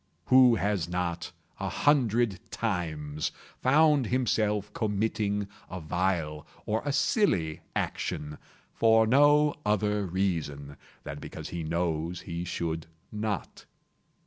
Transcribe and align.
Who 0.33 0.55
has 0.55 0.89
not, 0.89 1.31
a 1.59 1.69
hundred 1.69 2.39
times, 2.49 3.31
found 3.61 4.07
himself 4.07 4.73
committing 4.73 5.47
a 5.69 5.79
vile 5.79 6.47
or 6.65 6.81
a 6.83 6.91
silly 6.91 7.61
action, 7.75 8.39
for 8.73 9.05
no 9.05 9.53
other 9.63 10.07
reason 10.07 10.77
than 11.03 11.19
because 11.19 11.49
he 11.49 11.61
knows 11.61 12.21
he 12.21 12.45
should 12.45 12.87
not? 13.11 13.65